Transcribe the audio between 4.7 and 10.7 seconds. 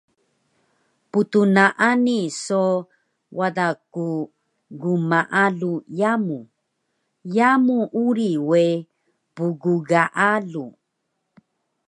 gmaalu yamu, yamu uri we pggaalu